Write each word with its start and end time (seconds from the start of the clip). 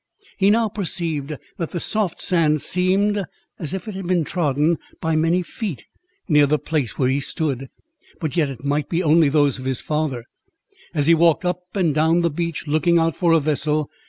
He 0.39 0.49
now 0.49 0.67
perceived 0.67 1.35
that 1.59 1.69
the 1.69 1.79
soft 1.79 2.23
sand 2.23 2.61
seemed 2.63 3.23
as 3.59 3.75
if 3.75 3.87
it 3.87 3.93
had 3.93 4.07
been 4.07 4.23
trodden 4.23 4.79
by 4.99 5.15
many 5.15 5.43
feet, 5.43 5.85
near 6.27 6.47
the 6.47 6.57
place 6.57 6.97
where 6.97 7.07
he 7.07 7.19
stood; 7.19 7.69
but 8.19 8.35
yet 8.35 8.49
it 8.49 8.63
might 8.65 8.89
be 8.89 9.03
only 9.03 9.29
those 9.29 9.59
of 9.59 9.65
his 9.65 9.79
father, 9.81 10.23
as 10.95 11.05
he 11.05 11.13
walked 11.13 11.45
up 11.45 11.59
and 11.75 11.93
down 11.93 12.21
the 12.21 12.31
beach, 12.31 12.65
looking 12.65 12.97
out 12.97 13.15
for 13.15 13.31
a 13.31 13.39
vessel. 13.39 13.91